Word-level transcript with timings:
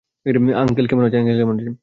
Uncle, 0.61 0.85
কেমন 0.87 1.03
আছেন? 1.07 1.73